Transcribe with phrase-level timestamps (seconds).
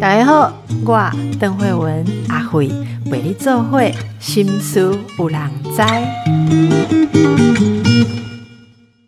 [0.00, 0.52] 大家好，
[0.84, 2.68] 我邓慧文阿慧
[3.10, 5.82] 为你做会心思有人知。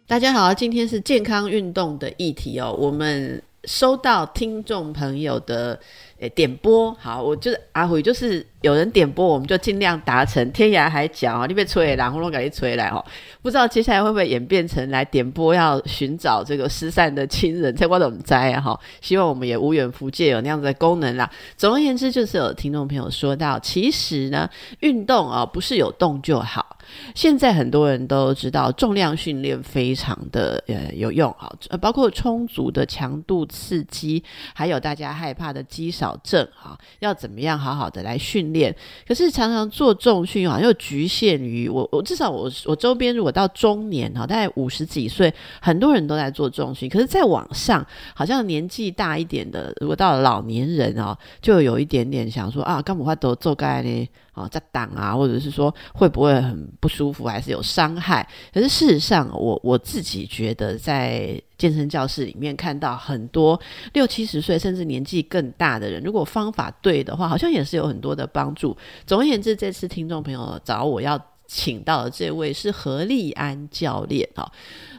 [0.07, 5.79] 大家好，今天是健康运动的议题哦，我们收到听众朋友的。
[6.19, 10.51] 诶，点播好，我就是阿辉，就是有人点播，我们就尽量达成。
[10.51, 13.05] 天涯海角哦，你被吹，然后我赶紧吹来哦。
[13.43, 18.61] 不知道接下来会不会演变成来点播，要寻找这个失散的亲人，在我怎么摘啊？
[18.63, 21.31] 哈，希望我们也无远弗届有那样子的功能啦。
[21.57, 24.49] 总而言之，就是有听众朋友说到，其实呢，
[24.81, 26.76] 运动啊，不是有动就好。
[27.15, 34.23] 现在很多人都知道重量训练非常的呃有用哈，呃包括充足的强度刺激，
[34.55, 38.75] 还有大家害怕的肌少症哈，要怎么样好好的来训练？
[39.07, 47.85] 可是常常做重训好像，又局限于我我至少我我周边如果到中年哈，大概五十几岁，很多人都在做重训，可是再往上，
[48.15, 54.09] 好像年纪大一点的，如果到了老年人哦，就有一点点想说啊，干嘛都做该呢？
[54.37, 58.29] 啊，在挡啊，或者是说会不会很不舒服，还是有伤害？
[58.53, 63.59] 可是事实上，我我自己觉得，在健身教室里面看到很多
[63.95, 68.77] 六七十岁甚至年纪更大的人，如果方法对的话，好像也是有很多的帮助。
[69.07, 74.53] 总而言之，这次听众朋友找我要请到的这位是何立安教练啊。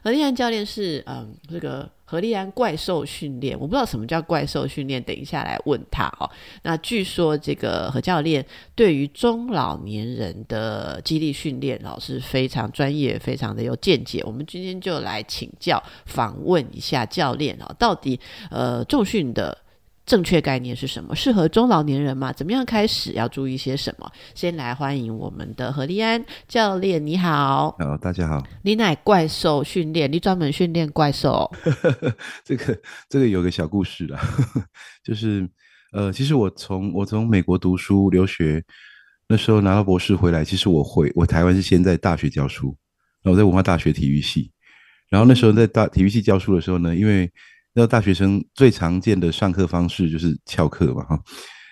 [0.03, 1.87] 何立安教练是嗯，这个。
[2.09, 6.29] 何立安怪兽训练，我不知道什么叫怪兽训练，等一下来问他哦。
[6.63, 14.23] 那据说这个何教练对于中老年人的激励训练哦是非常专业、非常的有见解。
[14.25, 18.17] 我们今天就来请教、访问一下教练哦，到底
[18.49, 19.57] 呃重训的。
[20.07, 21.13] 正确概念是什么？
[21.13, 22.31] 适合中老年人吗？
[22.31, 23.11] 怎么样开始？
[23.11, 24.09] 要注意些什么？
[24.33, 27.75] 先来欢迎我们的何立安教练，你好。
[27.77, 28.41] 好，大家好。
[28.63, 31.51] 你乃怪兽训练，你专门训练怪兽。
[32.45, 34.17] 这个这个有个小故事啦，
[35.03, 35.45] 就是
[35.91, 38.63] 呃，其实我从我从美国读书留学，
[39.27, 42.67] 那时候拿到博士回来，其实我回我台湾是先在大学教书，
[43.23, 44.49] 然后我在文化大学体育系，
[45.09, 47.29] 然后那时候在大体育系教书的时候呢，因为
[47.79, 51.19] 那大学生最常见的上课方式就是翘课嘛，哈。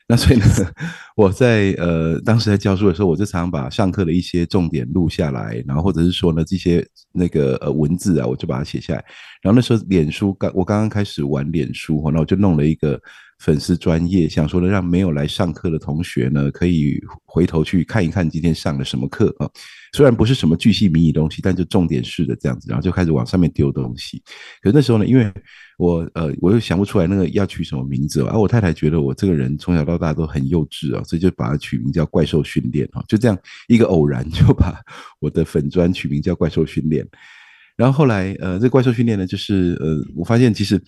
[0.08, 0.46] 那所以呢，
[1.18, 9.04] 我在呃当时在教书的时候，我就常把上课的一些重点录下来，然后或者是说呢这些那个呃文字啊，我就把它写下来。
[9.42, 13.02] 然后那时候脸书刚我刚刚开始玩脸书，然后我就弄了一个
[13.40, 19.50] 粉丝专业，想说呢让没有来上课的同学呢可以回头去看一看今天上了什么课啊。
[19.94, 24.22] 虽然不是什么巨细靡遗东西，但就重点式的这样子，然后就开始往上面丢东西。
[24.62, 25.32] 可是那时候呢，因为
[25.78, 28.38] 我呃，我又想不出来那个要取什么名字啊。
[28.38, 33.04] 我太太觉得我这个人从小到大都很幼稚啊，所以就把它取名叫怪兽训练啊。
[33.08, 33.38] 就这样
[33.68, 34.82] 一个偶然就把
[35.20, 37.08] 我的粉砖取名叫怪兽训练。
[37.78, 40.82] 然后后来呃，这怪兽训练呢，就是呃，我发现其实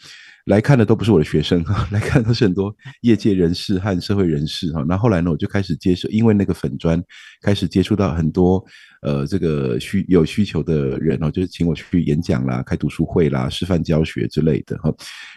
[0.48, 4.84] 来看的都不是我的学生哈， 来看都是很多业界人士和社会人士哈。
[4.88, 7.02] 那后来呢，我就开始接受，因为那个粉砖
[7.42, 8.64] 开始接触到很多。
[9.04, 14.92] 呃，这个需有需求的人哦，就是请我去演讲啦、开读书会啦、示范教学之类的哈。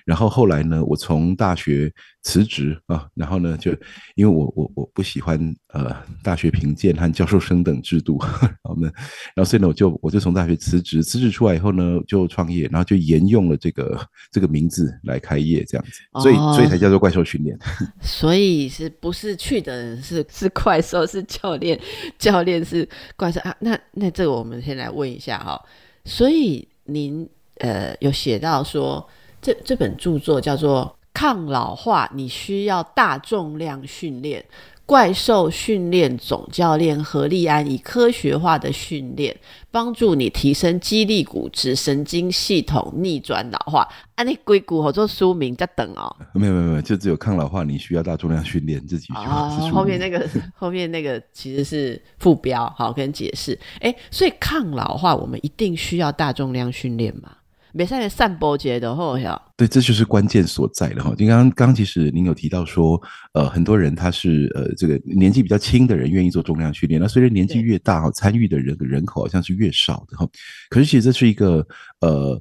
[0.07, 3.71] 然后后来呢，我从大学辞职啊，然后呢，就
[4.15, 5.39] 因为我我我不喜欢
[5.75, 8.91] 呃大学评鉴和教授生等制度， 然后呢，
[9.37, 14.01] 然后所以呢，我就我就从大学辞职，辞职出来以后呢，就创业，然后就沿用了这个
[14.33, 17.59] 这个名字来开业这样子，所以所以才叫做怪兽训练。
[18.03, 21.79] 所以是不是去的人是 是怪兽，是教练，
[22.19, 23.55] 教练是怪兽啊？
[23.61, 25.61] 那那这个我们先来问一下哈，
[26.05, 27.29] 所以您
[27.59, 29.09] 呃有写到说
[29.41, 34.41] 这这本著作叫做《抗老化你需要大重量训练》。
[34.91, 39.37] 怪兽训练总教练何立安以科学化的训练
[39.71, 43.87] 帮助你提升肌力、骨质、神经系统逆转老化。
[44.17, 46.13] 啊，你硅谷好做书名在等哦。
[46.35, 49.49] 没有没有没有，就只有抗老化你需要大重量训练这几句话。
[49.71, 53.57] 后面那个后面那个其实是副标，好跟解释。
[53.79, 57.31] 哎，所以抗老化我们一定需要大重量训练吗？
[57.73, 59.41] 没上来散播节的后呀。
[59.57, 61.11] 对，这就是关键所在了哈。
[61.15, 63.01] 就刚刚刚，其实您有提到说，
[63.33, 67.01] 呃，很多人他是呃，这个年纪比较轻的人愿意做重量训练。
[67.01, 70.27] 那随着年纪越大哈，参与的人人口好像是越少的哈。
[70.71, 71.67] 可是其实这是一个
[72.01, 72.41] 呃，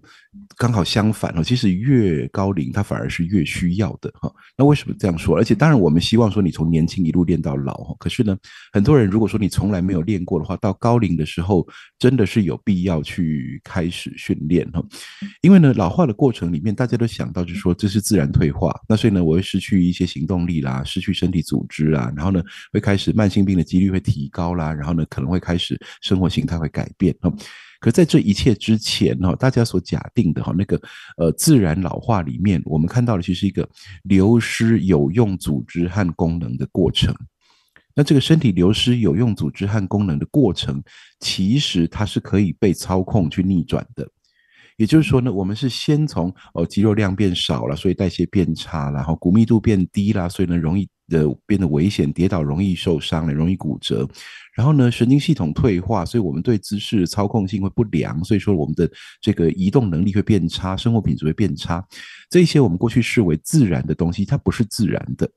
[0.59, 1.43] 刚好相反哦。
[1.43, 4.31] 其实越高龄，他反而是越需要的哈。
[4.55, 5.35] 那为什么这样说？
[5.35, 7.95] 而且当然，我们希望说你从年轻一路练到老。
[7.97, 8.37] 可是呢，
[8.71, 11.67] 很多人如果说你从来没有练过的话，到高龄的时候，
[11.97, 14.83] 真的是有必要去开始训练哈。
[15.41, 17.09] 因为呢，老化的过程里面，大家都。
[17.09, 22.39] 想到就是说这是自然退化，那所以呢，我会失去一些行动力啦，失去身体组织啊，然后呢，
[22.71, 27.15] 会开始慢性病的几率会提高啦，然后呢，可能会开始生活形态会改变
[27.79, 30.79] 可在这一切之前哈，大家所假定的哈那个
[31.17, 33.67] 呃自然老化里面，我们看到的其实一个
[34.03, 37.15] 流失有用组织和功能的过程。
[37.95, 40.81] 那这个身体流失有用组织和功能的过程，
[41.19, 44.07] 其实它是可以被操控去逆转的。
[44.79, 54.07] 也就是说呢，我们是先从哦肌肉量变少了，所以代谢变差，然后骨密度变低了，所以呢容易的变得危险，跌倒容易受伤了，容易骨折。
[54.55, 58.89] 然后呢，神经系统退化，所以我们对姿势操控性会不良，所以说我们的
[59.21, 61.85] 这个移动能力会变差，生活品质会变差。
[62.29, 65.29] 这些我们过去视为自然的东西，它不是自然的。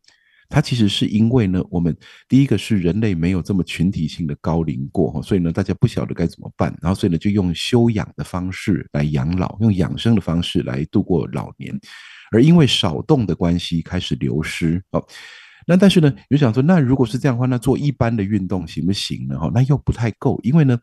[0.52, 1.96] 它其实是因为呢，我们
[2.28, 11.74] 第一个是人类没有这么群体性的高龄过，所以呢，大家不晓得该怎么办，然后所以呢，就用休养的方式来养老，用养生的方式来度过老年，
[12.32, 15.02] 而因为少动的关系开始流失哦。
[15.66, 19.38] 那但是呢，有想说，那如果是这样的话，那做一般的运动行不行呢？
[19.38, 20.78] 哈，那又不太够，因为呢，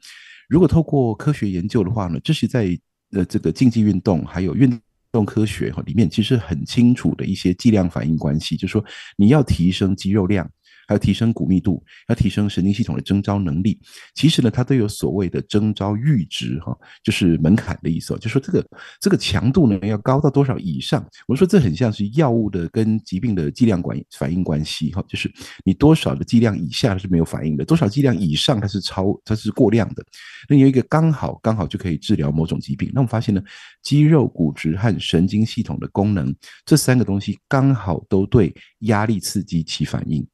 [0.50, 2.76] 如果透过科学研究的话呢，这是在
[3.12, 4.82] 呃这个竞技运动还有运。
[5.12, 8.84] 动科学哈里面其实很清楚的一些剂量反应关系，就是说
[9.18, 10.50] 你要提升肌肉量。
[10.90, 13.80] 还要提升骨密度，要提升神经系统的征召能力。
[14.16, 18.18] 其实呢，它都有所谓的征召阈值，哈，就是门槛的意思。
[18.18, 18.66] 就说这个
[19.00, 21.08] 这个强度呢，要高到多少以上？
[21.28, 25.32] 我说这很像是药物的跟疾病的剂量管反应关系，哈，就是
[25.64, 30.04] 你多少的剂量以下是没有反应的，多少剂量以上它是超它是过量的。
[30.50, 32.90] 那有一个刚好刚好就可以治疗某种疾病。
[32.96, 33.40] 那我们发现呢，
[33.84, 36.36] 肌肉、骨质和神经系统的功能
[36.66, 40.26] 这三个东西刚好都对压力刺激起反应。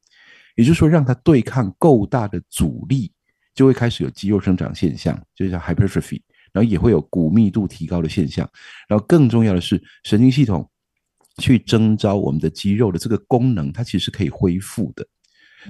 [0.56, 3.12] 也就是说，让它对抗够大的阻力，
[3.54, 6.22] 就会开始有肌肉生长现象，就叫 hypertrophy，
[6.52, 8.50] 然后也会有骨密度提高的现象，
[8.88, 10.69] 然后更重要的是神经系统
[11.40, 15.06] 去征召我们的肌肉的这个功能，它其实是可以恢复的。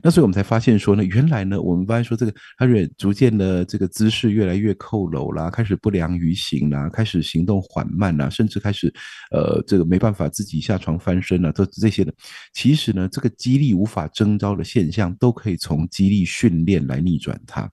[0.03, 8.93] 那所以我们才发现说呢，原来呢，我们发现说这个他越逐渐的这个姿势越来越佝偻啦，开始不良于行啦，开始行动缓慢啦，甚至开始
[9.31, 12.13] 呃这个没办法自己下床翻身啦，都这些的，
[12.53, 17.69] 其实呢，这个肌力无法征召的现象，都可以从肌力训练来逆转它。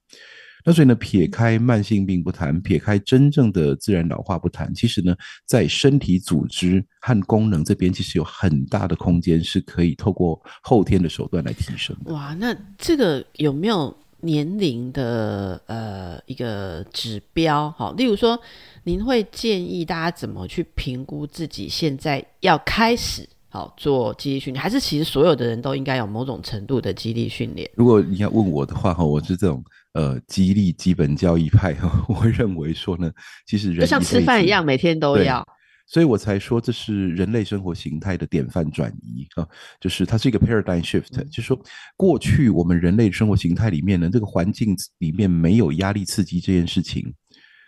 [0.65, 5.15] 那所以呢，撇开慢性病不谈，撇开真正的自然老化不谈，其实呢，
[5.45, 11.97] 在身体组织和功能这边，其实有很大的空间是可以透过后天的手段来提升。
[12.05, 17.69] 哇，那这个有没有年龄的呃一个指标？
[17.73, 18.39] 好，例如说，
[18.85, 27.69] 您会建议大家怎么去评估自己现在要开始好做肌力训练，还是其实所有的人都应该有某种程度的肌力训练？
[27.75, 29.61] 如果你要问我的话，哈，我是这种。
[29.95, 31.77] 呃，激励基本教义派，
[32.09, 33.13] 我会认为说呢，
[33.47, 35.47] 其实人就像吃饭一样，每天都要，
[35.87, 39.47] 所以我才说这是人类生活形态的典范转移啊，
[39.81, 41.61] 就是它是一个 paradigm shift，就是说
[41.97, 47.13] 过去我们人类生活形态里面呢，这个环境里面没有压力刺激这件事情，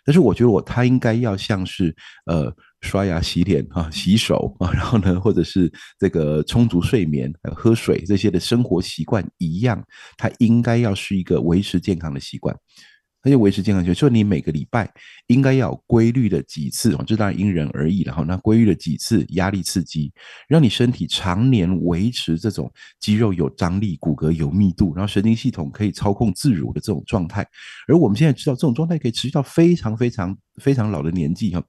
[0.04, 1.94] 但是我觉得我它应该要像是
[2.26, 2.54] 呃。
[2.84, 9.82] 刷牙、洗脸啊，洗手啊，然后呢，或者是这个充足睡眠、喝水这些的生活习惯一样，
[10.16, 12.54] 它应该要是一个维持健康的习惯。
[13.26, 14.86] 那就维持健康就是你每个礼拜
[15.28, 18.22] 应该要规律的几次这当然因人而异了哈。
[18.22, 20.12] 那规律的几次压力刺激，
[20.46, 22.70] 让你身体常年维持这种
[23.00, 27.40] 肌肉有张力、骨骼有密度，然后神经系统可以操控自如的这种状态。
[27.88, 31.64] 而我们现在知道，这种状态可以持续到非常非常非常老的年纪哈。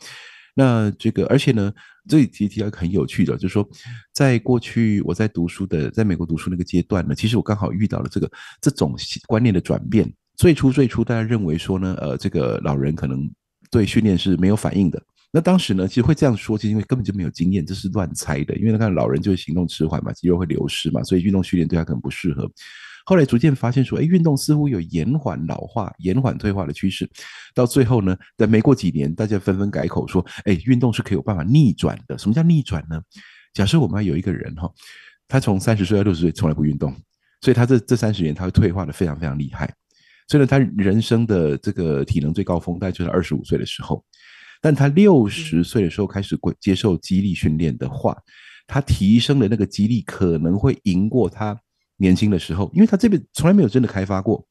[0.57, 1.71] 那这个，而且呢，
[2.07, 3.67] 这里提提到很有趣的，就是说，
[4.13, 8.31] 在过去我在读书的，在美国读书那个阶段呢，其实我刚好遇到了这个
[8.61, 8.95] 这种
[9.27, 10.11] 观念的转变。
[10.37, 13.29] 最初最初，大家认为说呢，呃，这个老人可能
[13.69, 15.01] 对训练是没有反应的。
[15.31, 18.55] 那当时呢，其实会这样说，其实因为根本就没有经验，这是乱猜的。
[18.55, 22.49] 因为他看老人就是行动迟缓嘛，肌肉会流失嘛，所以运动训练对他可能不适合。
[23.05, 27.07] 后来逐渐发现说，哎，运动似乎有延缓老化、延缓退化的趋势。
[27.53, 32.17] 到最后呢，在没过几年，大家纷纷改口说，哎，运动是可以有办法逆转的。
[32.17, 32.99] 什么叫逆转呢？
[33.53, 34.67] 假设我们有一个人哈，
[35.27, 36.91] 他从三十岁到六十岁从来不运动，
[37.41, 39.71] 所以他这这三十年他会退化的非常非常厉害。
[40.27, 44.03] 所以呢，他人生的这个体能最高峰大概就是二十五岁的时候。
[44.61, 48.17] 但他六十岁的时候开始接受肌力训练的话，
[48.65, 51.55] 他提升的那个肌力可能会赢过他。
[51.97, 54.45] 年轻的时候，因为他这边从来没有真的开发过，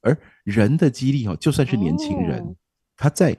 [0.00, 2.56] 而人的激励哈，就算是年轻人，
[2.96, 3.36] 他在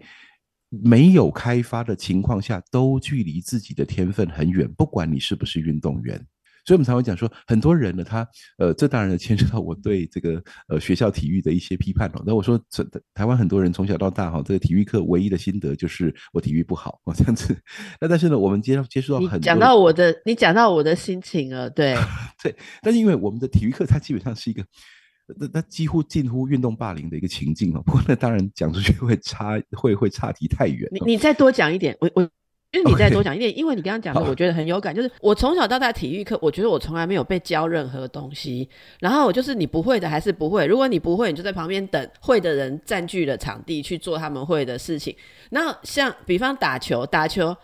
[0.69, 4.71] 没有开发的情况下，都距离自己的天分很远。
[4.73, 6.27] 不管你是不是运动员。
[6.67, 12.21] 所以，我们才会讲说，很多人呢，他呃，这当然牵涉到我对这个呃学校体育的一些批判哦。
[12.25, 17.57] 那我说，这台湾很多人从小到大哈，这个体育课唯一的心得就是我体育不好哦，这样子。
[18.01, 21.95] 那但是呢，我们接接触到很讲到我的，你讲到我的心情了，对
[22.43, 22.53] 对。
[22.81, 24.61] 但是因为我们的体育课，它基本上是一个
[25.39, 27.81] 那那几乎近乎运动霸凌的一个情境哦。
[27.85, 30.89] 不过那当然讲出去会差，会会差题太远。
[30.91, 32.29] 你你再多讲一点，我我。
[32.71, 34.93] 因为你再多讲一点，因为你刚刚讲的，我觉得很有感。
[34.93, 38.69] 就是我从小到大体育课，我觉得我从来没有被教任何东西。
[38.99, 45.15] 然后就是你不会的还是不会，如果你不会，你就在旁边等会的人占据了场地去做他们会的事情。
[45.51, 47.55] 那像比方打球，打球。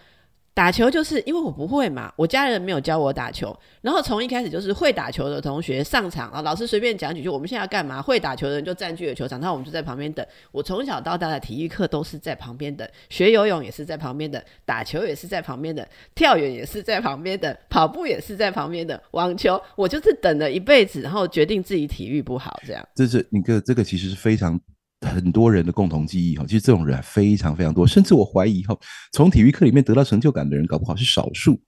[0.55, 7.99] 打球就是因为我不会嘛，我家人没有教我打球，然后从一开始就是会打球的同学上场啊，老师随便讲几句，我们现在要干嘛？
[7.99, 10.23] 会打球的人就占据了球场，那我们就在旁边等。
[10.51, 22.87] 我从小到大的体育课都是在旁边等，学游泳也是在旁边等，打球也是在旁边的，跳远也是在旁边的，跑步也是在旁边的，网球我就是等了一辈子，然后决定自己体育不好这样。
[22.93, 24.59] 这是你个这个其实是非常。
[25.03, 28.75] 很多人的共同记忆哈，其实这种人非常非常多，甚至我怀疑哈，
[29.11, 31.59] 从体育课里面得到成就感的人，搞不好是少数。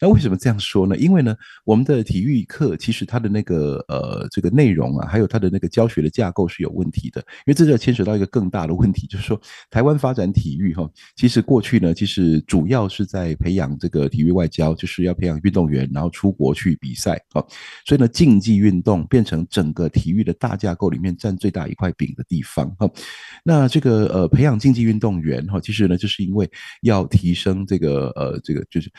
[0.00, 0.96] 那为什么这样说呢？
[0.96, 7.20] 因为呢，我们的体育课其实它的那个呃这个内容啊，还有它的那个教学的架构是有问题的。
[7.20, 17.44] 因为这就牵扯到一个更大的问题，就是说台湾发展体育哈，其实过去呢，其实主要是在培养这个体育外交，就是要培养运动员，然后出国去比赛啊。
[17.86, 22.74] 所以呢，竞技运动变成整个体育的大架构里面占最大一块饼的地方。
[22.80, 22.92] 好
[23.44, 26.50] 那这个呃，培养竞技运动员哈，其实呢，就是因为
[26.82, 28.90] 要提升这个呃，这个就是。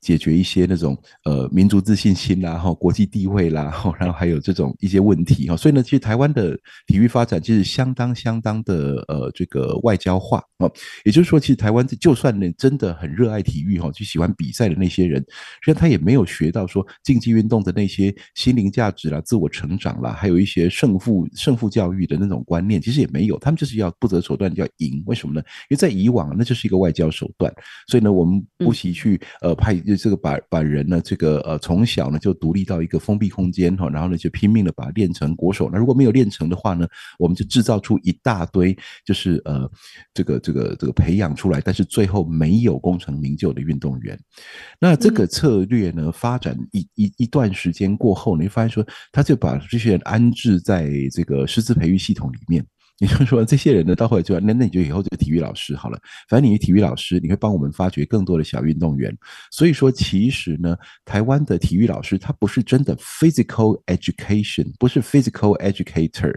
[0.00, 10.68] 解决一些那种呃民族自信心啦，哈国际地位啦，然后还有这种一些问题哈，所以呢，其实台湾的体育发展其实相当相当的呃这个外交化啊，
[11.04, 25.40] 也就是说，其实台湾就算呢真的很热爱体育哈，就喜欢比赛的那些人，实际上他也没有学到说竞技运动的那些心灵价值啦、自我成长啦，还有一些胜负胜负教育的那种观念，其实也没有，他们就是要不择手段要赢，为什么呢？
[25.68, 27.52] 因为在以往那就是一个外交手段，
[27.86, 29.96] 所以呢，我们不惜去呃派。
[29.96, 35.68] 这个把把人呢，这个呃从小呢就独立到一个封闭空间哈，然后呢就拼命的把它练成国手。
[35.72, 36.86] 那如果没有练成的话呢，
[37.18, 39.70] 我们就制造出一大堆就是呃
[40.14, 44.18] 这个这个这个培养出来，但是最后没有功成名就的运动员。
[44.80, 52.64] 那这个策略呢发展一一一段时间过后，你会发现说，他就把这些人安置在这个师资培育系统里面。
[53.00, 59.16] 你就说这些人呢，到后来就那那你就以后就体育老师好了，反正你是体育老师，你会帮我们发掘更多的小运动员。
[59.50, 60.76] 所以说，其实呢，
[61.06, 66.34] 台湾的体育老师他不是真的 physical education，不是 physical educator，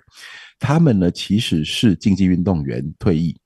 [0.58, 3.38] 他们呢其实是竞技运动员退役。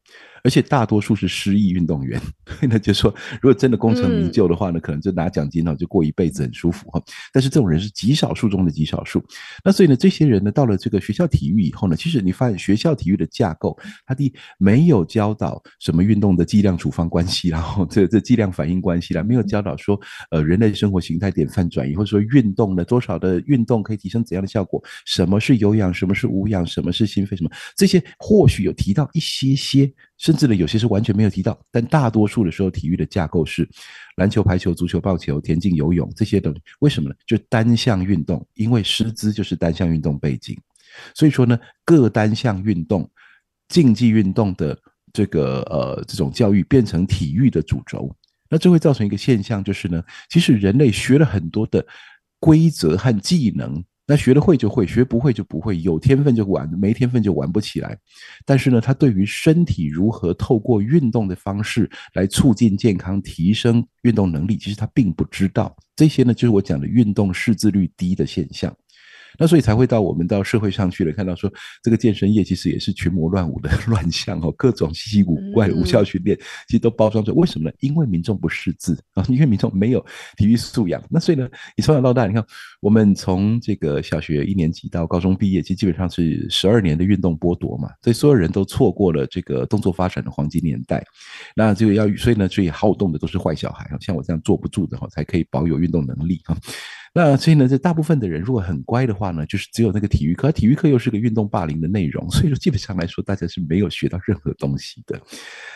[0.44, 2.22] 而且大多数是失意运动员，
[2.70, 7.02] 那就说如果真的功成名就的话呢，可能就拿奖金呢，就过一辈子很舒服哈。
[7.34, 9.24] 但是这种人是极少数中的极少数。
[9.64, 20.00] 那所以呢，这些人呢，到了这个学校体育以后呢，其实你发现学校体育的架构，它的没有教导什么运动的剂量处方关系，然 后这这剂量反应关系啦，没有教导说
[20.32, 29.92] 呃人类生活形态典范转移，或者说运动的多少的运动可以提升怎样的效果，什么是有氧，什么是无氧，什么是心肺，什么这些或许有提到一些些。
[30.18, 33.68] 甚至呢，有些是完全没有提到，但大多数的时候，体育的架构是
[34.16, 36.56] 篮球、排球、足球、棒球、田径、游泳这些东。
[36.80, 37.16] 为什么呢？
[37.26, 40.58] 就单项运动，因为师资就是单项运动背景，
[41.14, 43.10] 所以说呢，各单项运动、
[43.68, 44.78] 竞技运动的
[45.14, 48.14] 这个呃这种教育变成体育的主轴，
[48.50, 51.86] 那这会造成一个现象，就是呢，其实人类学了很多的
[52.40, 53.84] 规则和技能。
[54.08, 55.82] 那学得会就会，学不会就不会。
[55.82, 57.98] 有天分就玩，没天分就玩不起来。
[58.46, 65.76] 但是呢，他对于身体如何透过运动的方式来促进健康、提升运动能力，其实他并不知道。
[65.94, 68.74] 这些呢，就是我讲的运动识字率低的现象。
[69.38, 71.52] 那所以才会到我们到社会上去了，看到说
[71.84, 77.34] 这个健身业其实也是群魔乱舞的 乱象哦，各种稀奇古怪的无效训练，其实都包装着。
[77.34, 77.76] 为什么呢？
[77.80, 80.06] 因为民众不识字啊，因为民众没有
[80.38, 81.04] 体育素养。
[81.10, 82.44] 那所以呢，你从小到大，你看
[82.82, 91.04] 我们从这个小学一年级到高中毕业，其实基本上是十二年的运动剥夺嘛，所以所有人都错过了这个动作发展的黄金年代。
[91.56, 96.58] 那这个要所以呢，所以好动的都是坏小孩啊，像我这样坐不住的哈，才可以保有运动能力啊。
[97.14, 105.20] 那所以呢，这大部分的人如果很乖的话呢，就是只有那个体育课，体育课又是个运动霸凌的内容，所以说基本上来说，大家是没有学到任何东西的。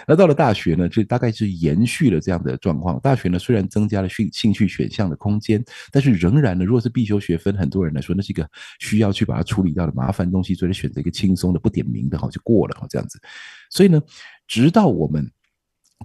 [0.08, 3.00] 那到了大学呢，就大概是延续了这样的状况。
[3.00, 8.48] 大学呢，虽然增加了兴兴趣选项的空间，但是仍然呢，如果是必修学分，很多人来说，那是一个
[8.80, 13.20] 需要去把它处理掉的麻烦东西，所以选择一个轻松的、不点名的哈就过了哈这样子。
[13.70, 14.02] 所以呢，
[14.48, 15.32] 直到我们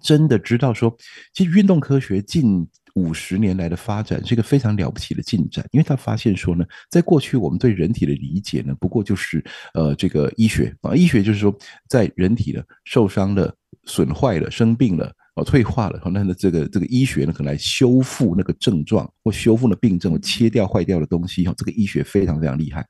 [0.02, 0.97] 真的知道说，
[1.35, 2.66] 其实运动科学近。
[2.97, 11.55] 五十年来的发展是一个非常了不起的进展，因为他发现说呢，在过去我们对人体的理解呢，不过就是呃这个医学啊，医学就是说
[11.88, 22.85] 在人体的受伤了、损坏了、生病了、哦退化了，那那这个这个医学呢，可能来修复那个症状或修复的病症，切掉坏掉的东西哈，这个医学非常非常厉害。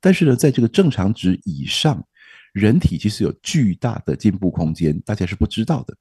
[0.00, 2.00] 但是呢，在这个正常值以上，
[2.52, 5.96] 人体其实有巨大的进步空间，大家是不知道的。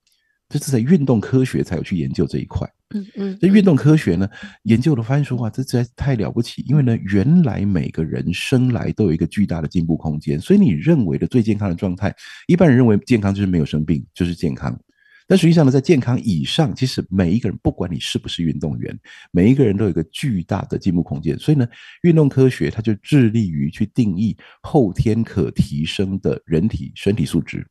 [0.50, 2.68] 这是在运动科学才有去研究这一块。
[2.96, 4.28] 嗯嗯，这运动科学呢，
[4.64, 6.64] 研究的发现说，哇，这实在是太了不起。
[6.68, 12.12] 因为呢，原来每个人生来都有一个巨大的进步空间，所以你认为的最健康的状态，
[12.48, 14.76] 一般人认为健康就是没有生病，就是健康。
[15.28, 19.00] 但实际上呢，在健康以上，其实每一个人，不管你是不是运动员，
[19.32, 21.38] 每一个人都有一个巨大的进步空间。
[21.38, 21.68] 所以呢，
[22.02, 27.68] 运动科学它就致力于去定义后天可提升的人体身体素质。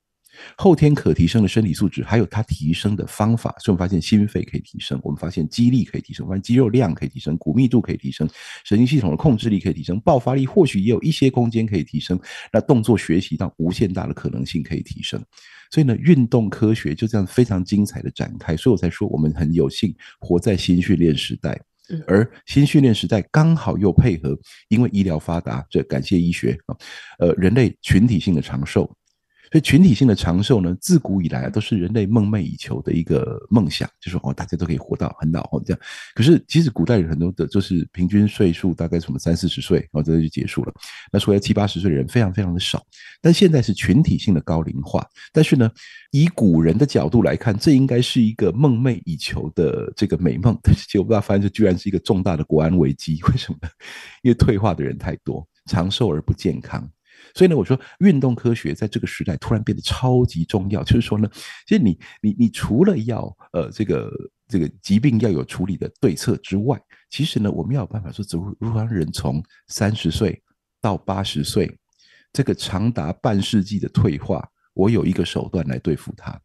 [0.57, 8.29] 后天可提升的身体素质，还有它提升的方法，所以我们发现心肺可以提升，我们发现肌力可以提升，发现肌肉量可以提升，骨密度可以提升，
[8.65, 12.19] 神经系统的控制力可以提升，爆发力或许也有一些空间可以提升，
[12.53, 15.23] 那动作学习到无限大的可能性可以提升，
[15.71, 21.61] 所以呢，运动科学就这样非常精彩的展开，所以我才说我们很有幸活在新训练时代，
[22.07, 26.77] 而新训练时代刚好又配合，因为医疗发达，这感谢医学啊，
[27.19, 28.91] 呃，人类群体性的长寿。
[29.51, 35.81] 所以群体性的长寿呢，自古以来，都是人类梦寐以求的一个梦想，就说哦，大家都可以活到很老哦这样。
[36.15, 40.73] 可是其实古代人很多的，就是平均岁数大概什么三四十岁，然后这就结束了。
[41.13, 42.85] 那除了七八十岁的人非常非常的少。
[43.21, 45.71] 但现在是群体性的高龄化，但是呢，
[46.13, 50.57] 以古人的角度来看，这应该是一个梦寐以求的这个美梦。
[50.63, 53.21] 但是结果不知道发现，这居然是一个重大的国安危机。
[53.29, 53.59] 为什么？
[54.23, 56.89] 因为退化的人太多，长寿而不健康。
[57.35, 61.29] 所以呢，我说运动科学在这个时代突然变得超级重要，就是说呢，
[61.67, 64.11] 其实你你你除了要呃这个
[64.47, 66.81] 这个疾病要有处理的对策之外，
[67.11, 70.43] 其实呢，我们要有办法说，如如何让人从三十岁
[70.81, 71.79] 到八十岁，
[72.33, 76.41] 这个长达半世纪的退化，我有一个手段来对付它。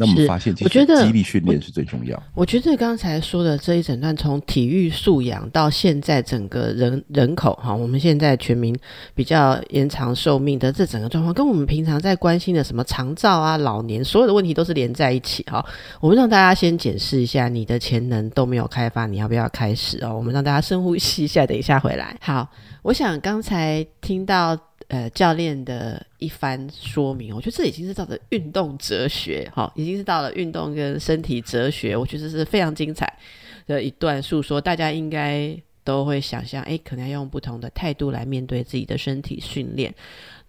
[0.00, 2.22] 那我们发现，我觉得激励训练是最重要。
[2.32, 8.72] 我觉得刚才说的这一整段，从体育素养到现在整个人人口哈，我们现在全民
[9.12, 15.66] 比较延长寿命的这整个状况，跟我们平常在关心的什么长照啊、老年所有的问题都是连在一起哈。
[16.00, 20.14] 我们让大家先检视一下你的潜能都没有开发，你要不要开始哦？
[20.14, 22.16] 我们让大家深呼吸一下，等一下回来。
[22.20, 22.48] 好，
[22.82, 24.56] 我想刚才听到。
[24.88, 33.18] 呃，教练的一番说明，我觉得这已经是到了运动哲学，哈，已经是到了运动跟身体哲学，我觉得是非常精彩
[33.66, 39.94] 的一段诉说，大家应该都会想象，哎，可能要用不同的态度来面对自己的身体训练。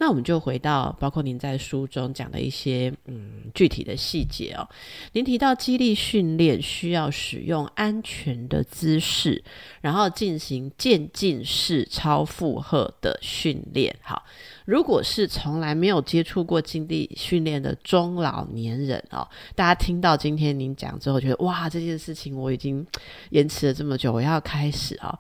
[0.02, 4.66] 那我们就回到，包括您在书中讲的一些嗯具体的细节哦。
[5.12, 9.44] 您提到肌力训练需要使用安全的姿势，
[9.82, 13.94] 然后进行渐进式超负荷的训练。
[14.02, 14.24] 好，
[14.64, 22.88] 如果是从来没有接触过肌力训练的中老年人哦，大家听到今天您讲之后，觉得哇，这件事情我已经
[23.32, 25.20] 延迟了这么久，我要开始啊，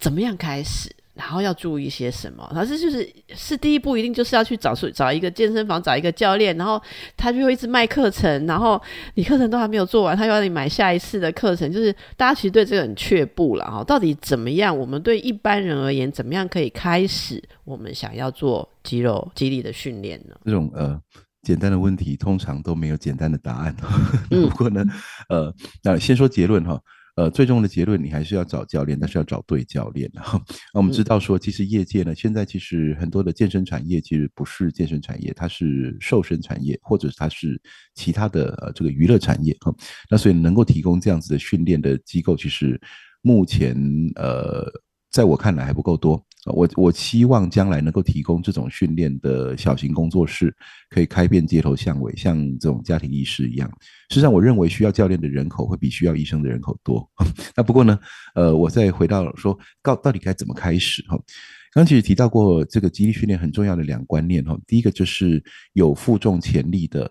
[0.00, 0.92] 怎么样开始？
[1.14, 2.48] 然后要注意些什么？
[2.54, 6.80] 然后这就是是第一步，一定就是要去找出找一个健身房，找一个教练，然后
[7.16, 8.80] 他就会一直卖课程，然后
[9.14, 11.70] 你课程都还没有做完，他又要你买下一次的课程。
[11.70, 13.84] 就是大家其实对这个很却步了哈。
[13.84, 14.76] 到底怎么样？
[14.76, 20.34] 我们对一般人而言，怎么样可以开始我们想要做肌肉肌力的训练呢？
[20.46, 20.98] 这种呃
[21.42, 23.76] 简单的问题，通常都没有简单的答案。
[24.30, 24.82] 不过呢，
[25.28, 26.80] 呃，那先说结论哈。
[27.14, 30.10] 呃，最终的结论，你还是要找教练，但是要找对教练。
[30.14, 37.60] 哈， 那我们知道说，其实业界呢，现在其实很多的健身产业其实不是健身产业，它是瘦身产业，或者它是
[37.94, 39.54] 其他的呃这个娱乐产业。
[39.60, 39.74] 哈，
[40.08, 42.80] 那所以能够提供这样子的训练的机构，其实
[43.20, 43.76] 目前
[44.14, 44.66] 呃，
[45.10, 46.24] 在我看来还不够多。
[46.46, 50.52] 我我希望将来能够提供这种训练的小型工作室，
[50.90, 53.70] 可以开遍街头巷尾，像这种家庭医师一样。
[54.08, 57.08] 实际上，我认为需要教练的人口会比需要医生的人口多。
[57.54, 57.96] 那不过呢，
[58.34, 61.00] 呃，我再回到说，到到底该怎么开始？
[61.06, 61.16] 哈，
[61.72, 64.44] 刚其实提到过这个肌力训练很重要的两个观念。
[64.44, 65.40] 哈，第一个就是
[65.74, 67.08] 有负重潜力的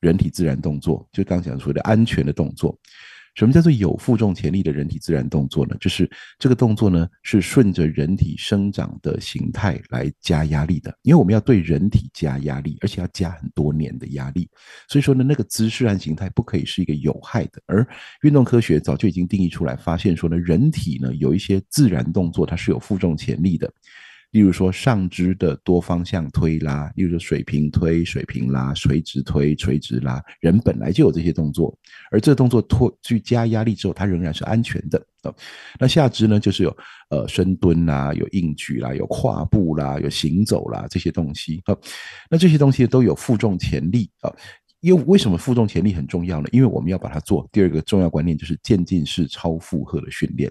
[0.00, 2.78] 人体自然动作，就刚讲说的安全的动作。
[3.38, 5.76] 什么叫做有负重潜力的人体自然动作呢？
[5.78, 14.50] 就是这个动作呢是顺着人体生长的形态来加压力的，因为我们要对人体加压力，而且要加很多年的压力，
[14.88, 17.62] 所以说呢，那个姿势和形态不可以是一个有害的。
[17.66, 17.86] 而
[18.22, 23.72] 运动科学早就已经定义出来，发现说呢，人体呢有一些自然动作它是有负重潜力的。
[24.32, 31.76] 例如说上肢的多方向推拉，例如说水平推、水平拉、垂直推、垂直拉，人本来就有这些动作，
[32.10, 35.32] 而这个动作拖去加压力之后，它仍然是安全的啊。
[35.80, 36.76] 那下肢呢，就是有
[37.10, 41.76] 呃深蹲啦、有硬举啦、有跨步啦、有行走啦这些东西啊。
[42.30, 44.32] 那这些东西都有负重潜力啊。
[44.80, 46.48] 因为为什么负重潜力很重要呢？
[46.52, 50.48] 因为我们要把它做第二个重要观念，就是渐进式超负荷的训练。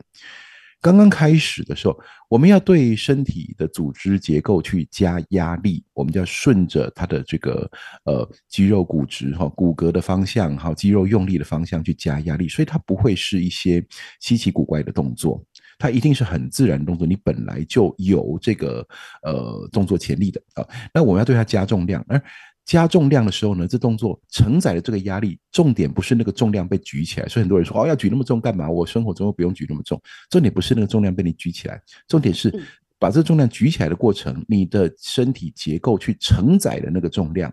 [0.80, 7.70] 刚刚开始的时候，我们要对身体的组织结构去加压力，我们就要顺着它的这个
[8.06, 13.84] 呃肌肉骨质哈骨骼的方向哈肌肉用力的方向去加压力，所以它不会是一些
[14.20, 15.44] 稀奇古怪的动作，
[15.80, 18.88] 它一定是很自然的动作，你本来就有这个
[19.24, 20.68] 呃动作潜力的啊。
[20.94, 22.22] 那我们要对它加重量，而
[22.68, 27.28] 加重量的时候呢，这动作承载的这个压力，重点不是那个重量被举起来。
[27.30, 28.70] 所以很多人说，哦，要举那么重干嘛？
[28.70, 30.00] 我生活中又不用举那么重。
[30.30, 32.54] 重点不是那个重量被你举起来，重点是
[33.00, 37.50] 把这个重量举起来的过程，你的身体结构去承载的那个重量，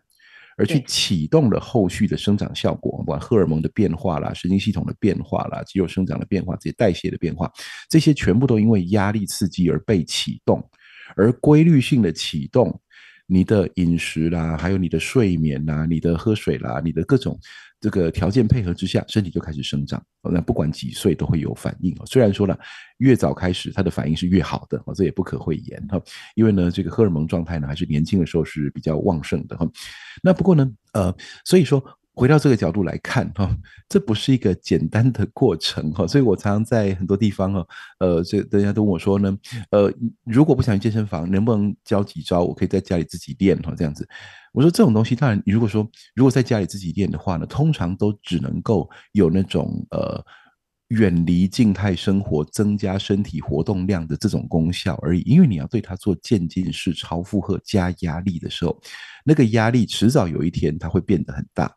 [0.56, 7.48] 而去启动了后续的生长效果，不管荷尔蒙的变化啦、神经系统的变化啦、肌肉生长的变化、这些代谢的变化，
[7.88, 10.68] 这些全部都因为压力刺激而被启动，
[11.14, 12.80] 而规律性的启动。
[13.26, 17.38] 你的饮食啦，还有你的睡眠啦，你的喝水啦，你的各种
[17.80, 20.04] 这个条件配合之下，身体就开始生长。
[20.22, 22.58] 那不管几岁都会有反应虽然说了，
[22.98, 26.00] 越早开始，它的反应是越好的这也不可讳言哈。
[26.34, 29.66] 因为呢，这个荷尔蒙状态呢，还是年轻的时候是比较旺盛的哈。
[30.22, 31.82] 那不过呢，呃，所以说。
[32.14, 33.50] 回到这个角度来看哈，
[33.88, 37.66] 这不是一个简单的过程哈，所以我常常在很多地方哈，
[37.98, 39.36] 呃，这大家都问我说呢，
[39.70, 39.92] 呃，
[40.24, 44.08] 如果不想去健身房，能不能教几招，我可以在家里自己练哈，这样子。
[44.52, 50.24] 我说这种东西，当然，如果说如果在家里自己练的话呢，通常都只能够有那种呃。
[50.94, 55.20] 远离静态生活，增加身体活动量的这种功效而已。
[55.22, 58.80] 因为你要对它做渐进式超负荷加压力的时候，
[59.24, 61.70] 那个压力迟早有一天它会变得很大。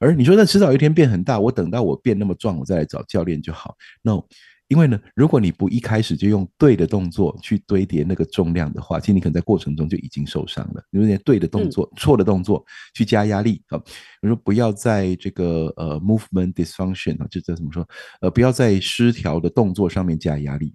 [0.00, 3.76] 而你说那迟早有一天变很大，我等到我变那么壮，我再来找教练就好。
[4.02, 4.22] No。
[4.68, 10.82] 因为呢，如果你不一开始就用对的动作去堆叠那个重量的话，其实你可能在过程中就已经受伤了。
[10.90, 17.86] 因为对的动作、错的动作去加压力啊，比如说不要在这个呃 movement dysfunction 啊，就这怎么说？
[18.22, 20.74] 呃，不要在失调的动作上面加压力，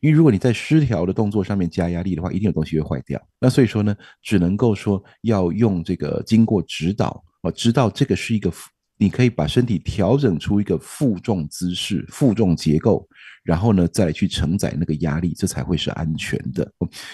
[0.00, 3.20] 因为如果你在失调的动作上面加压力的话，一定有东西会坏掉。
[3.40, 8.52] 那所以说呢，只能够说要用这个经过指导啊，知道这个是一个。
[9.02, 13.08] 你可以把身体调整出一个负重姿势、负重结构，
[13.42, 16.70] 然后呢，再来去承载那个压力，这才会是安全的。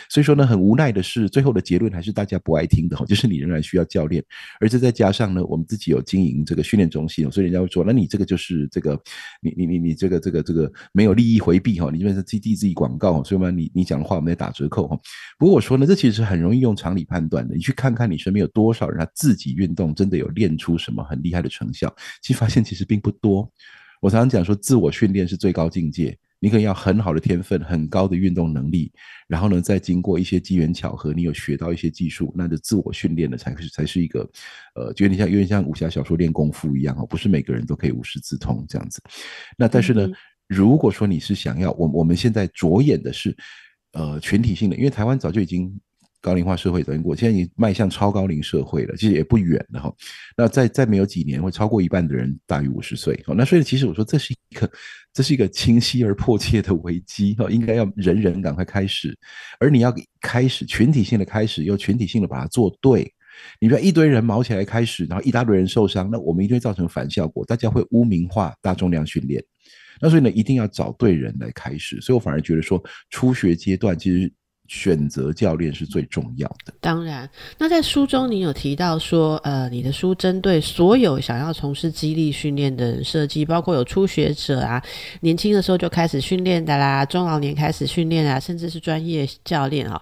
[0.09, 4.25] 所以说呢，很无奈的是，最后的结论还是大家不爱听的， 就是你仍然需要教练，
[4.61, 8.99] 而且再加上呢，我们自己有经营这个训练中心，所以人家会说，那你这个就是这个，
[9.41, 14.99] 你你你你这个这个这个没有利益回避哈，你这边是自己自己广告，所以嘛，你你讲的话我们在打折扣哈。
[15.39, 21.67] 不过我说呢，这其实很容易用常理判断的，你去看看你身边有多少人他自己运动真的有练出什么很厉害的成。
[21.77, 23.53] 效，其实发现其实并不多。
[24.01, 26.17] 我常常讲说，自我训练是最高境界。
[26.39, 28.93] 你可能要很好的天分，很高的运动能力，
[29.27, 34.21] 然后呢，再经过一些机缘巧合，你有学到一些技术，那就自我训练的才是才是一个，
[34.75, 39.03] 呃，有点像有点像武侠小说练功夫一样哦，不是每个人都可以无师自通这样子。
[39.57, 40.07] 那但是呢，
[40.47, 43.35] 如果说你是想要，我我们现在着眼的是，
[43.93, 45.75] 呃，群体性的，因为台湾早就已经。
[46.21, 49.95] 高龄化社会等于过，现在已经迈向超高龄社会了，其实也不远了哈。
[50.37, 53.23] 那再再没有几年，会超过一半的人大于五十岁。
[53.29, 54.69] 那所以其实我说这是一个，
[55.13, 59.17] 这是一个清晰而迫切的危机哈，应该要人人赶快开始。
[59.61, 63.13] 而你要开始群体性的开始，又群体性的把它做对。
[63.61, 69.41] 你不要一堆人毛起来开始，然后一大堆人受伤，那我们一定会造成反效果，大家会污名化大重量训练。
[70.01, 72.01] 那所以呢，一定要找对人来开始。
[72.01, 74.33] 所以我反而觉得说，初学阶段其实。
[74.69, 76.73] 选择教练是最重要的。
[76.81, 84.83] 当然，那在书中你有提到说，呃，你的书针对所有想要从事激励训练的人设计，包括有初学者啊，
[85.21, 90.01] 年轻的时候就开始训练的啦，中老年开始训练啊，甚至是专业教练啊。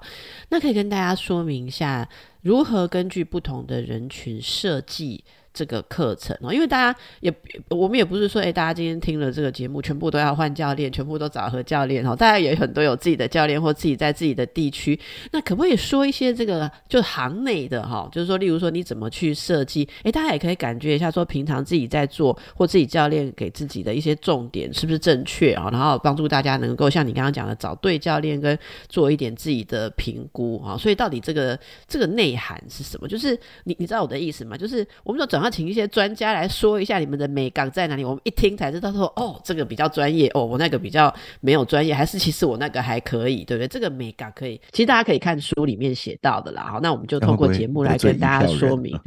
[0.48, 2.09] 那可以跟大家说明一下，
[2.42, 5.24] 如何根据不同的人群设计。
[5.55, 7.33] 这个课程哦，因为大家也
[7.69, 12.17] 我们也不是说，哎，大家今天听了这个节目，全部都要换教练，全部都找和教练哦。
[12.17, 14.99] 大家也很多有自己的教练或自己在自己的地区，
[15.31, 18.09] 那可不可以说一些这个就行内的哈？
[18.11, 19.88] 就是说，例如说你怎么去设计？
[20.03, 25.69] 哎，大家也可以感觉一下，说平常自己在做或自己教练给自己的一些重点是不是正确啊？
[25.71, 30.77] 然后帮助大家能够像你刚刚讲的，找对教练跟做一点自己的评估啊。
[30.77, 33.07] 所以到底这个这个内涵是什么？
[33.07, 34.57] 就是你你知道我的意思吗？
[34.57, 35.44] 就是我们说转。
[35.45, 38.05] 要请一些专家来说一下你们的美感在哪里？
[38.05, 43.69] 我们一听才知道说，哦，这个比较专业，哦，我那个比较没有专业，还是其实我那个还可以，对不对？
[43.69, 46.65] 这个美感可以，其实大家可以看书里面写到的啦。
[46.65, 48.99] 好，那我们就通过节目来跟大家说明。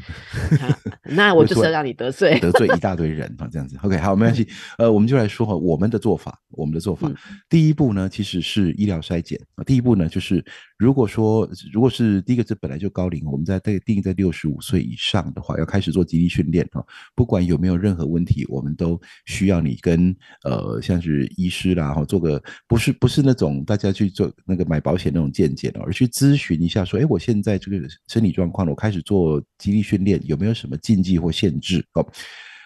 [1.03, 3.77] 那我就是要让你得罪 得罪一大堆人啊，这样子。
[3.81, 4.47] OK，好，没关系。
[4.77, 7.11] 呃，我们就来说哈，我们的做法，我们的做法。
[7.49, 9.63] 第一步呢，其实是医疗筛检啊。
[9.63, 10.43] 第一步呢，就是
[10.77, 16.85] 如果说如果是第一个是本来就高龄，我们在定定在六十五岁以上的话，要开始做肌训练哦。
[17.15, 32.05] 不管有没有任何问题，我们都需要你跟呃像是医师啦，哈，做个不是不是那种大家去做那个买保险那种见解哦，而去咨询一下说，哎，我现在这个身体状况，我开始做肌力训练，有没有什么禁忌或限制哦？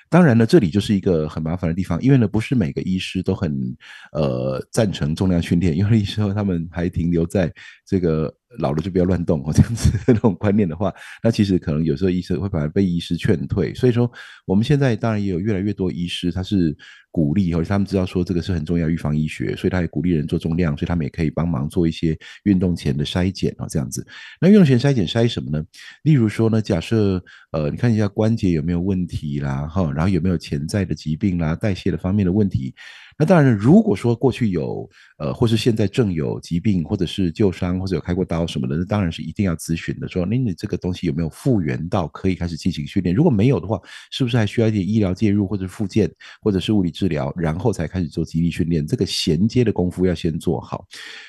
[0.10, 3.78] 当然呢，这里就是一个很麻烦的地方，因为呢，不是每个医师都很
[4.12, 7.52] 呃赞成重量训练，有的时候他们还停留在
[7.86, 8.34] 这个。
[8.60, 13.74] 老了就不要乱动哦，这样子 那种观念的话，那其实可能有时候医生会把被医师劝退。
[13.74, 14.12] 所以说，
[14.46, 16.76] 我们现在当然也有越来越多医师，他是
[17.12, 24.06] 鼓励，而且他们知道说这个是很重要预防医学，所以他也鼓励人做重量，所以他们也可以帮忙做一些运动前的筛检哦，这样子。
[24.40, 25.64] 那运动前筛检筛什么呢？
[26.04, 32.74] 例如说呢，假设呃，你看一下关节有没有问题啦，哈，然后有没有潜在的疾病啦，代谢的方面的问题。
[33.22, 40.08] 那当然，如果说过去有呃，或是现在正有疾病，或者是旧伤，或者有开过刀什么的，那当然是一定要咨询的。
[40.08, 43.16] 说，那你这个东西有没有复原到可以开始进行训练？
[43.16, 43.80] 如果没有的话，
[44.10, 48.88] 是不是还需要一点医疗介入，或者复健，或者是物理治疗，然后才开始做肌力训练？
[48.88, 50.88] 这个衔接的功夫要先做好。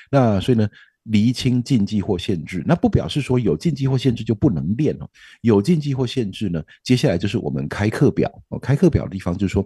[0.09, 0.67] 那所以呢，
[1.03, 5.07] 厘清禁忌或限制，那不表示说有禁忌或限制就不能练哦。
[5.41, 8.57] 有禁忌或限制呢，接下来就是我们开课表哦。
[8.57, 9.63] 开课表的地方就是说。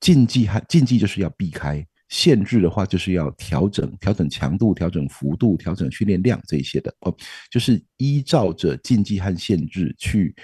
[0.00, 7.14] 禁忌和禁忌就是要避开，限制的话就是要调整，调整强度，调整幅度，调整训练量这一些的哦，
[7.50, 10.34] 就是依照着禁忌和限制去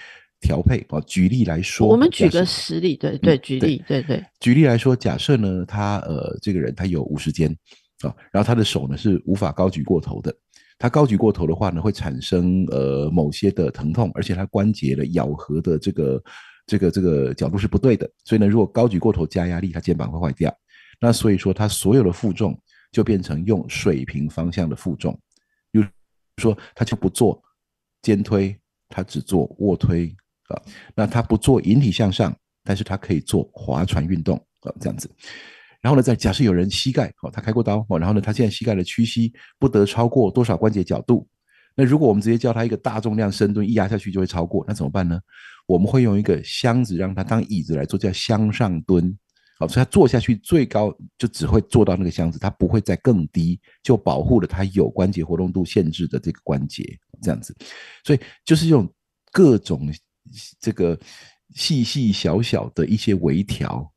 [0.41, 1.03] 调配哦。
[1.07, 4.25] 举例来说，我们举个实例，对对，举例，对对。
[4.41, 7.51] 举例来说，假设呢，他呃这个人他有五十肩
[8.01, 10.35] 啊，然后他的手呢是无法高举过头的，
[10.79, 16.23] 他高举过头的话呢会产生呃某些的疼痛，而且他关节的咬合的这个。
[16.71, 20.57] 这个这个角度是不对的，所以呢，如果高举过头加压力，他肩膀会坏掉。
[21.01, 22.57] 那所以说，他所有的负重
[22.93, 25.19] 就变成用水平方向的负重，
[25.73, 25.85] 比如
[26.37, 27.43] 说他就不做
[28.03, 28.57] 肩推，
[28.89, 30.15] 他只做卧推
[30.47, 30.63] 啊。
[30.95, 35.11] 那他不做引体向上，但是他可以做划船运动啊，这样子。
[35.81, 41.27] 然后呢，再假设有人膝盖哦，他开过刀哦，然后呢，他现在膝盖的屈膝不得超过多少关节角度？
[41.75, 45.19] 那如果我们直接教他一个大重量深蹲，一压下去就会超过，那怎么办呢？
[45.71, 49.17] 我们会用一个箱子让他当椅子来做，叫箱上蹲。
[49.57, 56.83] 好，所以他坐下去最高就只会坐到那个箱子，他不会再更低，就保护了他有关节活动度限制的这个关节，
[57.23, 57.55] 这样子。
[58.03, 58.93] 所以就是用
[59.31, 59.89] 各种
[60.59, 60.99] 这个
[61.55, 63.89] 细细小小的一些微调，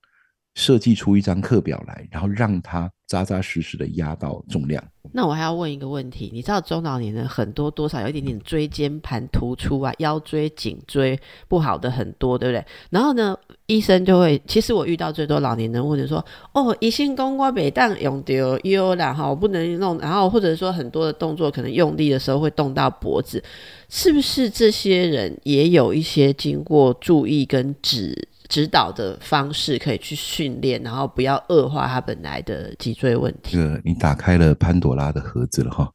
[0.55, 2.91] 设计出一张课表来，然后让他。
[3.05, 4.83] 扎扎实实的压到重量。
[5.11, 12.65] 那我还要问一个问题，你知道中老年人很多多少有一点点椎间盘突出啊，腰椎、颈椎不好的很多，对不对？
[12.89, 13.37] 然后呢，
[13.67, 23.43] 医生就会，其实我遇到最多老年人或者说，哦，医生公我北当用丢腰啦哈，我不能弄，然后或者说很多的动作可能用力的时候会动到脖子，
[23.89, 28.29] 是不是这些人也有一些经过注意跟指？
[28.53, 33.57] 指导的方式可以去训练，然后不要恶化他本来的脊椎问题。
[33.57, 35.91] 这个你打开了潘多拉的盒子了哈。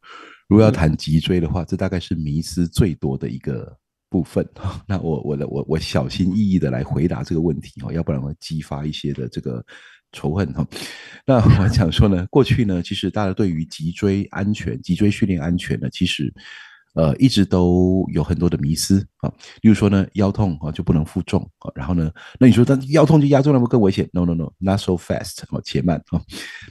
[0.48, 3.72] 如果要谈脊椎的话，这大概是迷思最多的一个
[4.10, 4.44] 部分。
[4.88, 9.64] 那我我的我我小心翼翼的来回答这个问题哈，要不然会激发一些的这个
[10.10, 10.66] 仇恨哈。
[11.24, 16.34] 那我想说呢，过去呢，其实大家对于脊椎安全、脊椎训练安全呢，其实。
[16.94, 26.20] 呃，一直都有很多的迷思啊，例如说呢，腰痛啊就不能负重啊，然后呢，那你说他腰痛就压重量不更危险？No No No，Not so fast，哦，且慢啊。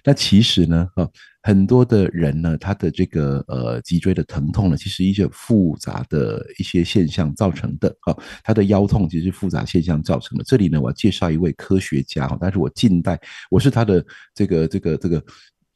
[0.03, 1.07] 那其实呢，啊，
[1.43, 8.15] 很多的人呢，他的这个呃脊椎的疼痛呢，其实一些复杂的一些现象造成的啊。
[8.43, 10.43] 他的腰痛其实是复杂现象造成的。
[10.43, 15.23] 这里呢，我要介绍一位科学家哈，但是我近代我是他的这个这个这个。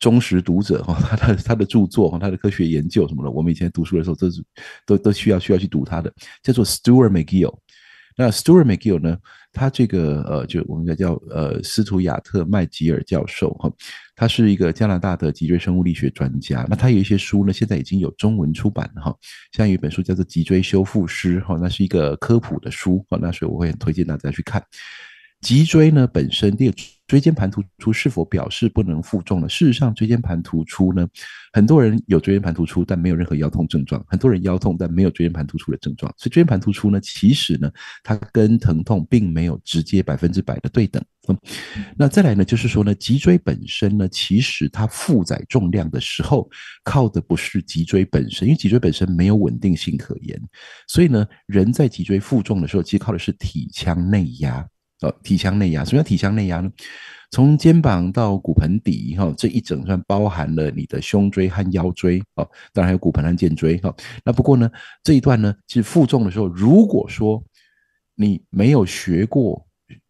[0.02, 4.44] 忠实读者哈， 他他他的著作哈，他的科学研究什么的，我们以前读书的时候都是
[4.86, 6.12] 都都需要需要去读他的，
[6.44, 7.56] 叫做 Stuart McGill。
[8.18, 9.18] 那 Stuart McGill 呢，
[9.54, 13.72] 他这个呃，就我们叫叫呃斯图亚特麦吉尔教授哈，
[14.16, 16.66] 他是一个加拿大的脊椎生物力学专家。
[16.70, 19.16] 那他有一些书呢，现在已经有中文出版了哈，
[19.54, 24.62] 像有一本书叫做《脊椎修复师》哈，那是一个科普的书哈，那所以我会很推荐大家去看。
[25.42, 26.72] 脊椎呢本身，第
[27.08, 29.50] 椎间盘突出是否表示不能负重呢？
[29.50, 31.06] 事实上，椎间盘突出呢，
[31.52, 36.10] 很多人有椎间盘突出，但没有任何腰痛症状；很多人腰痛，但没有椎间盘突出的症状。
[36.16, 37.70] 所以，椎间盘突出呢，其实呢，
[38.02, 41.04] 它跟疼痛并没有直接百分之百的对等。
[41.98, 46.50] 那再来呢，就是说呢，脊椎本身呢，其实它负载重量的时候，
[46.86, 50.42] 靠的不是脊椎本身，因为脊椎本身没有稳定性可言。
[50.88, 54.66] 所以呢，人在脊椎负重的时候，其实靠的是体腔内压。
[55.02, 55.84] 哦，体腔内压。
[55.84, 56.72] 什么叫体腔内压呢？
[57.34, 63.96] 从肩膀到骨盆底，哈，这一整串包含了你的胸椎和腰椎，哦，当然还有骨盆和肩椎，哈。
[64.26, 64.70] 那不过呢，
[65.02, 67.42] 这一段呢，是负重的时候，如果说
[68.16, 69.66] 你没有学过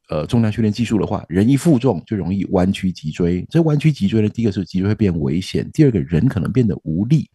[0.10, 3.45] 呃重量训练技术的话，人一负重就容易弯曲脊椎。
[3.51, 7.30] 这弯曲脊椎呢，第一个是脊椎会变危险，第二个人可能变得无力，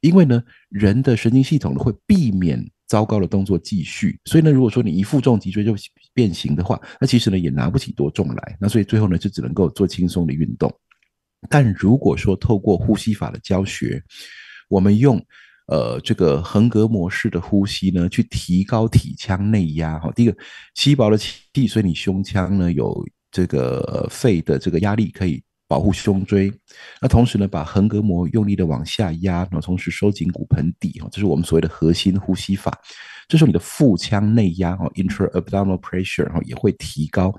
[0.00, 2.68] 因为呢，人的神经系统呢会避免。
[2.92, 5.74] 糟糕的动作继续，所以呢，如果说你一负重脊椎就
[6.12, 10.70] 变形的话，那其实呢也拿不起多重来，那所以最后呢就只能够做轻松的运动。
[11.48, 13.98] 但如果说透过呼吸法的教学，
[14.68, 15.16] 我们用
[15.68, 20.36] 呃这个横膈膜式的呼吸呢，去提高体腔内压哈，第一个
[20.74, 25.42] 稀薄的气，所以你胸腔呢有这个肺的这个压力可以。
[25.72, 26.52] 保护胸椎，
[27.00, 32.78] 那同时呢，把横膈膜用力的往下压，然后同时收紧骨盆底哈，这是我们所谓的核心呼吸法。
[33.26, 37.34] 这时候你的腹腔内压哈 （intra-abdominal pressure） 也会提高，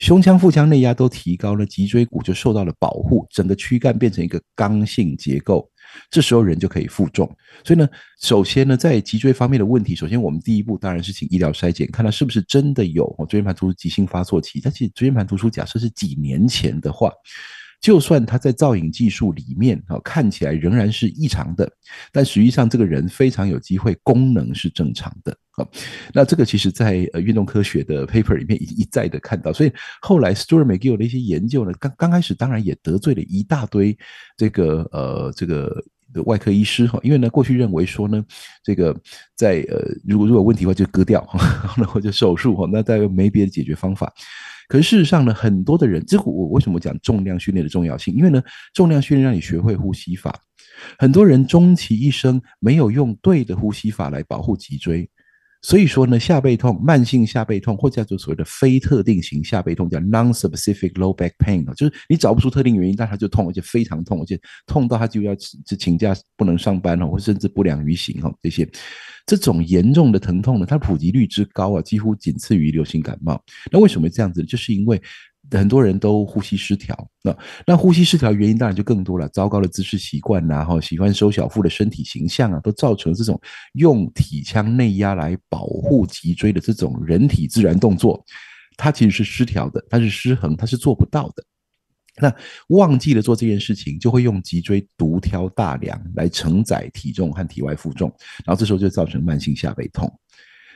[0.00, 5.70] 胸腔、腹腔内压都提高了，脊椎骨就受到了保护，整个躯干变成一个刚性结构。
[6.10, 7.26] 这时候人就可以负重。
[7.64, 7.88] 所以呢，
[8.20, 14.60] 首先呢，在脊椎方面的问题，首先我们第一步当然是请医疗筛检，看他是不是真的有椎间盘突出急性发作期。
[14.62, 17.12] 但其实椎间盘突出假设是几年前的话。
[17.80, 21.70] 就算他在造影技术里面啊看起来仍然是异常的，
[22.12, 25.66] 但实际上这个人非常有机会功能是正常的啊。
[26.12, 33.96] 那这个其实在呃运动科学的 paper 里面一一再的看到，所以后来 Stuart McGill 的一些研究呢，刚刚开始当然也得罪了一大堆
[34.36, 35.82] 这个呃这个
[36.26, 38.22] 外科医师哈，因为呢过去认为说呢
[38.62, 38.94] 这个
[39.34, 44.12] 在呃如果如果有问题的话就割掉，然后呢或者手术哈，那大概没别的解决方法。
[44.70, 48.14] 可是事实上呢，很多的人，这个我为什么讲重量训练的重要性？
[48.14, 48.40] 因为呢，
[48.72, 50.32] 重量训练让你学会呼吸法。
[50.96, 55.10] 很多人终其一生没有用对的呼吸法来保护脊椎。
[55.62, 68.68] 所以说呢，下背痛、慢性下背痛，或叫做所谓的非特定型下背痛，叫 non-specific low back pain，就是你找不出特定原因，但它就痛，而且非常痛，而且痛到他就要就请假不能上班哦，或甚至不良于行哦，这些
[69.26, 73.42] 这种严重的疼痛呢，它普及率之高啊，几乎仅次于流行感冒。
[73.70, 74.44] 那为什么这样子？
[74.44, 75.00] 就是因为。
[75.52, 77.36] 很多人都呼吸失调，那
[77.66, 83.40] 那呼吸失调原因当然就更多了，糟糕的姿势习惯呐，哈，喜欢收小腹的身体形象啊，都造成这种
[83.72, 88.24] 用体腔内压来保护脊椎的这种人体自然动作，
[88.76, 91.44] 它其实是失调的，它是失衡，它是做不到的。
[92.20, 92.32] 那
[92.68, 98.08] 忘记了做这件事情，就会用脊椎独挑大梁来承载体重和体外负重，
[98.44, 100.08] 然后这时候就造成慢性下背痛。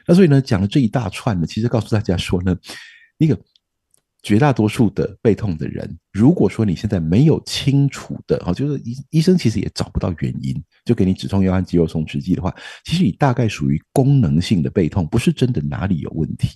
[0.06, 2.56] 那所以呢，讲了这一大串呢，其实告诉大家说呢，
[3.18, 3.38] 一个。
[4.24, 12.52] 绝大多数的背痛的人，如果说你现在没有清楚的，哈，就是医医生其实也找不到原因，就给你止痛药和肌肉松弛剂的话，
[12.86, 16.48] 其实你大概属于功能性的背痛，不是真的哪里有问题。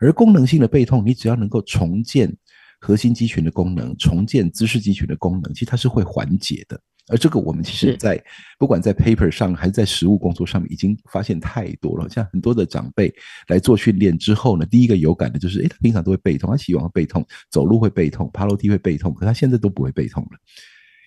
[0.00, 2.34] 而功能性的背痛，你只要能够重建
[2.80, 6.80] 核心肌群的功能，重建姿势肌群的功能，其实它是会缓解的。
[7.08, 8.22] 而这个我们其实，在
[8.58, 12.08] 不管在 paper 上还是在实物工作上面，已经发现太多了。
[12.08, 13.14] 像很多的长辈
[13.48, 20.38] 来做训练之后呢，第一个有感的就是，哎，他平常都会背痛，他起床背痛，走路会背痛，爬楼梯会背痛，可他现在都不会背痛了，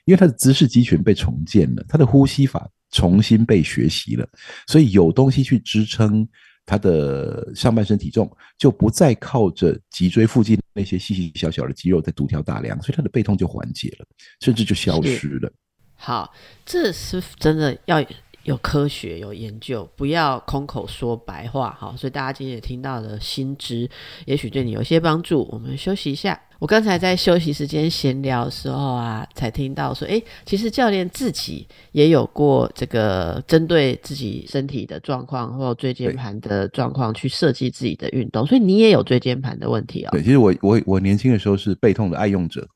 [0.05, 4.27] 因为他的姿势肌群被重建了，他的呼吸法重新被学习了，
[4.67, 6.27] 所以有东西去支撑
[6.63, 14.05] 他的上半身体重，就不再靠着脊椎附近那些细细小小的肌肉在独挑大梁，所以他的背痛就缓解了，
[14.41, 15.51] 甚至就消失了。
[15.97, 16.33] 好，
[16.65, 18.03] 这是真的要
[18.43, 21.75] 有科学有研究，不要空口说白话。
[21.77, 23.89] 好，所以大家今天也听到了新知，
[24.25, 25.45] 也许对你有些帮助。
[25.51, 26.39] 我们休息一下。
[26.59, 40.09] 我刚才在休息时间闲聊的时候啊，才听到说，哎，其实教练自己也有过这个针对自己身体的状况或椎间盘的状况去设计自己的运动，所以你也有椎间盘的问题哦。
[40.11, 42.67] 对，其实我我我年轻的时候是背痛的爱用者。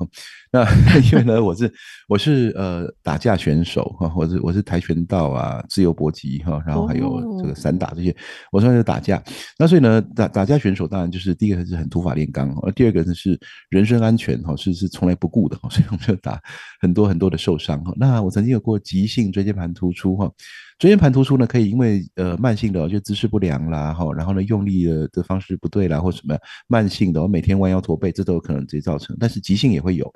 [0.53, 0.65] 那
[1.13, 1.73] 因为呢，我是
[2.09, 8.13] 我是呃打架选手哈，我是我是跆拳道啊、自由搏击哈，然后还有这个散打这些，
[8.51, 9.23] 我算是打架。
[9.57, 13.39] 那所以呢，打打架选手当然就是第一个是很土法炼钢，而第二个呢是
[13.71, 16.39] 人身安全哈，是是从来不顾的哈，所以我们就打
[16.79, 17.91] 很多很多的受伤哈。
[17.97, 20.31] 那我曾经有过急性椎间盘突出哈，
[20.77, 30.13] 椎间盘突出呢可以因为呃慢性的就姿势不良啦哈，然后呢用力的的方式不对啦或什么慢性的我每天弯腰驼背这都有可能直接造成，但是急性也会有。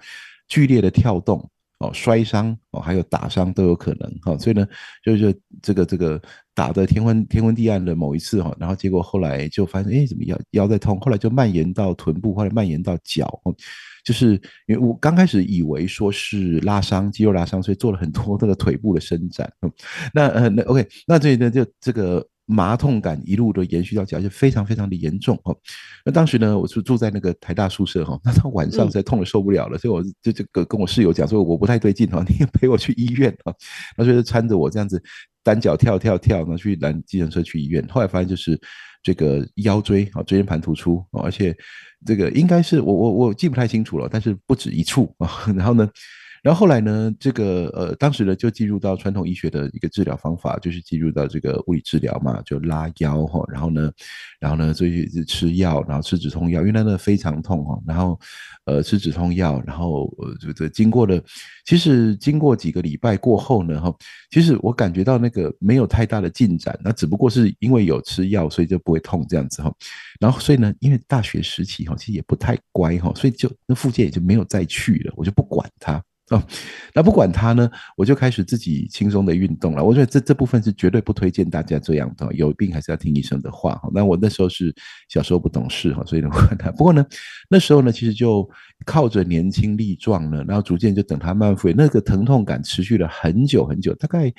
[0.48, 4.66] 剧烈的跳动哦，摔伤哦，还有打伤都有可能哈，所以呢，
[5.04, 6.22] 就是这个这个
[6.54, 13.42] 打的天昏天昏地暗的某一次哈，然后结果后来就发现哎，怎么腰腰在痛，后来就蔓延到臀部，后来蔓延到脚，
[14.06, 19.52] 就是因为我刚开始以为说是拉伤肌肉拉伤，所以做了很多这个腿部的伸展，
[20.14, 25.58] 那呃那 OK，那这里呢就这个麻痛感一路的延续到脚，就非常非常的严重哦。
[26.06, 33.54] 那当时呢，我是住在那个台大宿舍哈， 那到晚上实在痛的受不了了，所以我就这个跟我室友讲说，我不太对劲哈， 你也陪我去医院啊。
[33.98, 35.02] 那所以就搀着我这样子
[35.44, 37.84] 单脚跳跳跳，然后去拦计程车去医院。
[37.90, 38.60] 后来发现就是
[39.02, 41.56] 这个腰椎啊椎间盘突出而且
[42.06, 45.30] 这个应该是我我我记不太清楚了，但是不止一处啊。
[45.56, 45.90] 然后呢？
[46.46, 53.92] 然后后来呢，这个呃，当时呢就进入到传统医学的一个治疗方法，就是进入到这个物理治疗嘛，就拉腰哈，然后呢，
[54.40, 58.20] 然后呢，所以是吃药，然后吃止痛药，因为那个非常痛哈，然后
[58.66, 61.20] 呃吃止痛药，然后呃这这经过了，
[61.66, 63.92] 其实经过几个礼拜过后呢哈，
[64.30, 69.74] 其实我感觉到那个没有太大的进展，那只不过是因为有吃药，所以就不会痛这样子哈，
[70.20, 76.00] 然后所以呢，因为大学时期哈，其实也不太乖哈，所以就那附件也就没有再去了，我就不管它。
[76.32, 76.44] 哦，
[76.94, 79.84] 那不管他呢，我就开始自己轻松的运动了。
[79.84, 83.90] 我觉得这这部分是绝对不推荐大家这样的，有病还是要听医生的话哈。
[83.94, 84.74] 那我那时候是
[85.08, 86.30] 小时候不懂事哈，所以呢，
[86.76, 87.06] 不过呢，
[87.48, 88.50] 那时候呢，其实就
[88.88, 94.34] 靠着年轻力壮呢，然后逐渐就等他慢慢复原，那个疼痛感持续了很久很久，大概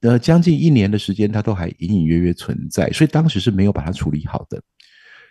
[0.00, 4.60] 呃将近一年的时间，它都还隐隐约约存在，所以当时是没有把它处理好的。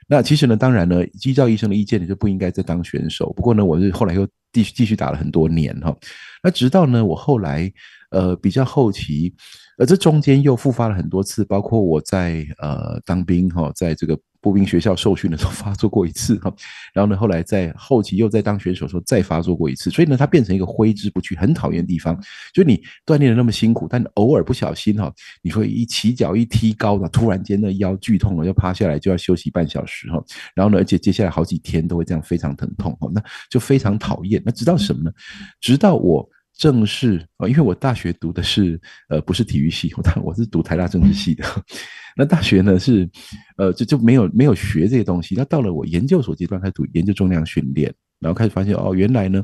[0.08, 3.34] 那其实呢，当然呢，依照医生的意见，你就不应该再当选手。
[3.34, 5.96] 不过呢，我是后来又继续继续打了很多年哈。
[6.44, 7.72] 那直到呢，我后来
[8.12, 9.34] 呃比较后期，
[9.78, 14.18] 呃这中间又复发了很多次，包括我在呃当兵哈，在这个。
[14.46, 16.54] 步兵学校受训的时候发作过一次哈，
[16.94, 22.16] 然后呢，后来在后期又在当选手时候再发作过一次，所以呢，他变成一个挥之不去、很讨厌的地方。
[22.54, 30.24] 就你锻炼的那么辛苦，但偶尔不小心哈，你会一起脚一踢高呢，突然间那腰剧痛了，要趴下来就要休息半小时哈。
[30.54, 34.40] 然后呢，而且接下来好几天都会这样非常疼痛哈，那就非常讨厌。
[34.46, 35.12] 那直到什么呢？
[35.60, 36.30] 直到我。
[36.58, 38.80] 正式啊，因为我大学读的是
[39.10, 41.44] 呃不是体育系， 我我是读台大政治系的。
[42.18, 43.10] 那大学呢是
[43.58, 45.36] 呃就就没有没有学这些东西。
[45.36, 49.44] 那到了我研究所阶段，开始读研究重量训练，然后开始发现哦，原来呢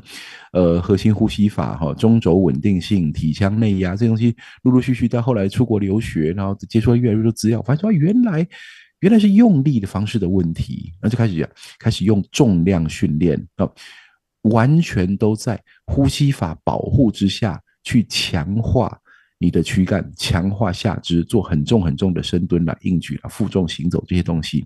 [0.54, 8.46] 呃核心呼吸法哈，中轴稳定性、体腔内压这些东西，陆陆续续到后来出国留学，然后接触了越来越多资料，发现说原来
[9.00, 11.46] 原来是用力的方式的问题，那就开始
[11.78, 13.68] 开始用重量训练啊。
[14.42, 18.98] 完全都在呼吸法保护之下去强化
[19.38, 24.64] 你的躯干，强化下肢，做很重很重的深蹲啦、硬举啦、负重行走这些东西。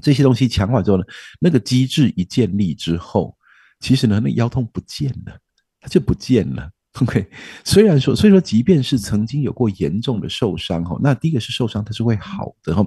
[0.00, 1.04] 这些东西强化之后呢，
[1.38, 3.36] 那个机制一建立之后，
[3.80, 5.38] 其实呢，那腰痛不见了，
[5.80, 6.70] 它就不见了。
[7.00, 7.26] OK，
[7.64, 12.86] 虽然说，所以说，即便是曾经有过严重的受伤哈，那第一个是受伤，它是会好的哈。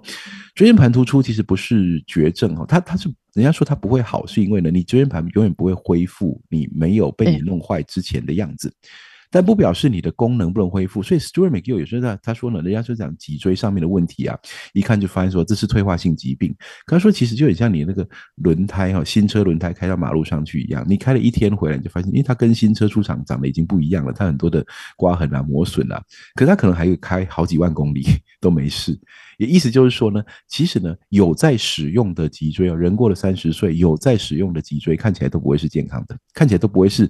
[0.53, 8.71] 椎间盘突出其实不是绝症哈，它它是人家说它不会好，是因为呢，你椎间盘永远不会恢复你没有被你弄坏之前的样子。
[9.31, 14.37] 但不表示你的功能不能恢复，所以 Stuart McGill 有时候他他说呢，人家就讲脊椎上面的问题啊，
[14.73, 16.55] 一看就发现说这是退化性疾病。
[16.85, 24.65] 他说其实就很像你那个轮胎哈，新车轮胎开到马路上去一样，你开了一天回来你就发现，因为它跟新车出厂长得已经不一样了，它很多的
[24.95, 26.01] 刮痕啊、磨损啊，
[26.35, 28.05] 可它可能还有开好几万公里
[28.39, 28.99] 都没事。
[29.37, 37.09] 也意思就是说呢，其实呢有在使用的脊椎啊，人过了三十岁有在使用的脊椎看起来都不会是健康的，看起来都不会是。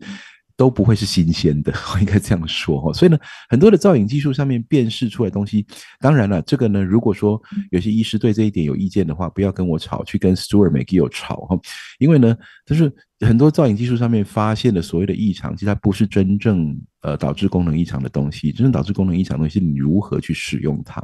[0.58, 2.94] 都不会是新鲜的， 我应该这样说哈。
[2.94, 3.18] 所以呢，
[3.50, 5.66] 很多的造影技术上面辨识出来东西，
[6.00, 7.42] 当然了，这个呢，如果说
[7.72, 11.60] 有些医师对这一点有意见的话，不要跟我吵，去跟 Stuart McGill 吵哈。
[12.00, 12.36] 因为呢，
[12.66, 21.04] 就是很多造影技术上面发现的所谓的异常，其实它不是真正呃导致功能异常的东西，真正导致功能异常的东西你如何去使用它。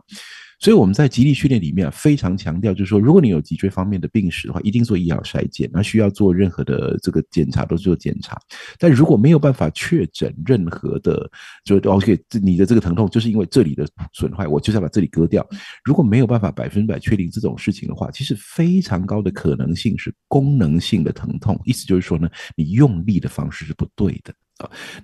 [0.62, 8.40] 所以我们在极力训练里面啊非常强调，就是说，如果你有脊椎方面的病史的话，一定做医疗筛检，那需要做任何的这个检查都做检查。
[8.78, 11.28] 但如果没有办法确诊任何的，
[11.66, 15.44] 就 OK，你的这个疼痛就是因为这里的损坏，我就是要把这里割掉。
[15.84, 21.60] 如果没有办法百分百确定这种事情的话，其实非常高的可能性是功能性的疼痛。
[21.66, 24.32] 意思就是说呢，你用力的方式是不对的。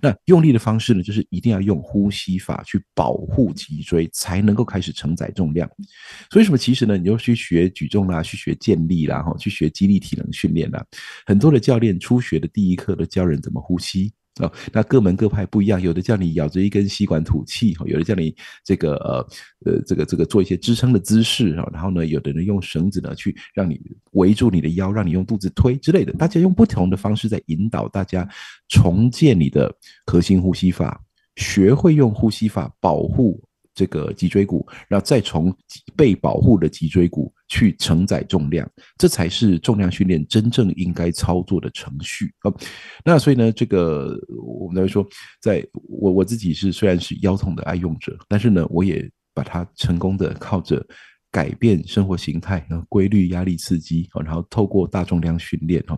[0.01, 5.69] 那用力的方式呢，就是一定要用呼吸法去保护脊椎，才能够开始承载重量。
[6.31, 6.57] 所以什么？
[6.57, 10.85] 其实呢，你就去学举重啦，去学健力啦，哈，去学肌力体能训练啦。
[11.25, 14.11] 很多的教练初学的第一课都教人怎么呼吸。
[14.39, 19.27] 哦，那各门各派不一样，有的叫你咬着一根吸管吐气，有的叫你这个呃
[19.65, 23.79] 呃这个这个做一些支撑的姿势啊，然后呢，有的人用绳子呢去让你
[24.11, 28.27] 围住你的腰，让你用肚子推之类的，大家用不同的方式在引导大家
[28.67, 29.73] 重建你的
[30.05, 31.01] 核心呼吸法，
[31.35, 33.43] 学会用呼吸法保护。
[33.78, 35.55] 这个脊椎骨，然后再从
[35.95, 38.67] 被保护的脊椎骨去承载重量，
[38.97, 42.51] 这才是重量训练真正应该操作的程序啊。
[43.05, 45.07] 那所以呢，这个我们来说，
[45.39, 50.84] 在我我自己是虽然是腰痛的爱用者，但是呢，我也把它成功的靠着
[51.30, 55.95] 改变生活形态、然后规律、压力刺激，然后透过大重量训练哈，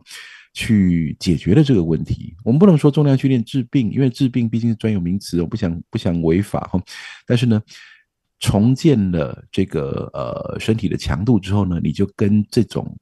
[0.54, 2.36] 去解决了这个问题。
[2.44, 6.82] 我们不能说重量训练治病，因为治病毕竟是专有名词，我不想不想违法哈。
[7.26, 7.62] 但是呢，
[8.40, 12.98] 重建了这个呃身体的强度之后呢，你就跟这种。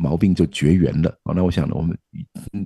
[0.00, 1.34] 毛病就绝缘了啊！
[1.36, 1.94] 那我想呢，我们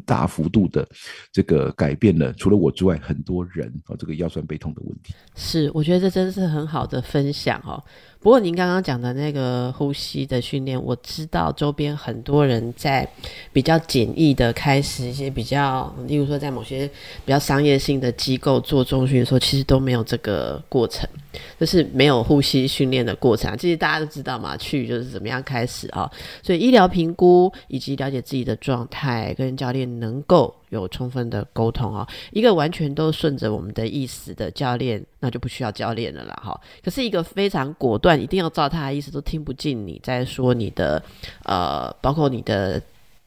[0.06, 0.86] 大幅度的
[1.32, 5.12] 这个改变了，除了我之外，很多人啊，这个腰酸背痛的问题。
[5.34, 7.82] 是，我觉得这真是很好的分享哦。
[8.20, 13.06] 不过您刚刚讲的那个呼吸的训练，我知道周边很多人在
[13.52, 16.86] 比较简易的开始一些比较，例如说在某些
[17.24, 21.06] 比较商业性的机构做中训的时候，其实都没有这个过程，
[21.58, 23.56] 就是没有呼吸训练的过程。
[23.56, 26.10] 其实大家都知道嘛，去就是怎么样开始啊。
[26.42, 30.54] 所以医疗评估以及了解自己的状态，跟教练能够。
[30.70, 36.60] 有充分的沟通哦，一个完全都顺着我们的意思的教练，那就不需要教练了啦哈。
[36.82, 41.00] 可是一个非常果断，一定要照他的意思，都听不进你在说你的
[41.44, 42.82] 呃，包括你的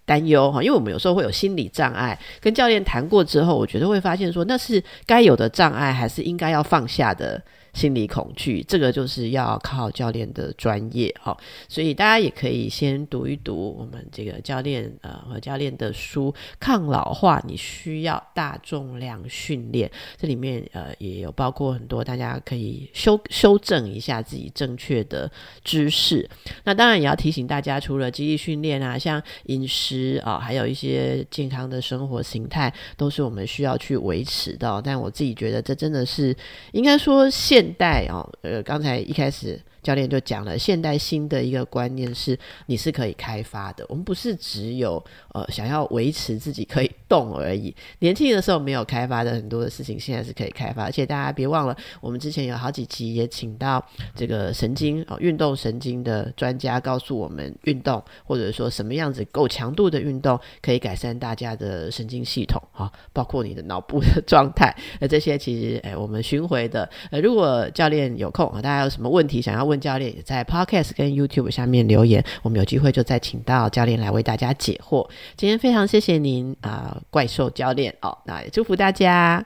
[0.06, 0.62] 担忧哈。
[0.62, 7.42] 因为我们有时候会有心理障碍，跟教练谈过之后，我觉得会发现说那是该有的障碍，还是应该要放下的。
[7.78, 11.38] 心理恐惧，这个就是要靠教练的专业哈，
[11.70, 25.32] 所以大家也可以先读一读我们这个教练呃和教练的书《抗老化》，你需要大重量训练，这里面呃也有包括很多大家可以修修正一下自己正确的
[25.64, 26.28] 知识。
[26.64, 34.82] 那当然也要提醒大家，除了肌力训练啊，像饮食啊，还有一些健康的生活形态，都是我们需要去维持的。
[34.84, 36.36] 但我自己觉得，这真的是
[36.72, 39.60] 应该说现代哦，呃，刚才一开始。
[39.84, 43.86] 教练就讲了，现代新的一个观念是，你是可以开发的。
[43.88, 45.02] 我们不是只有
[45.34, 47.74] 呃想要维持自己可以动而已。
[48.00, 50.84] 年轻的时候没有开发的很多的事情，现在是可以开发。
[50.84, 53.84] 而且大家别忘了，我们之前有好几集也请到
[54.14, 64.76] 这个神经哦运动神经的专家，告诉我们运动或者说什么样子够强度的运动可以改善大家的神经系统啊，包括你的脑部的状态。
[65.00, 69.78] 那这些其实哎，我们巡回的呃，如果教练有空啊，大家有什么问题想要问？
[69.78, 75.08] 教练也在 Podcast 跟 YouTube 下面留言，我们有机会就再请到教练来为大家解惑。
[75.36, 79.44] 今天非常谢谢您啊，怪兽教练哦，那也祝福大家。